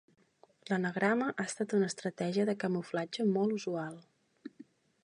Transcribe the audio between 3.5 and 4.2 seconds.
usual.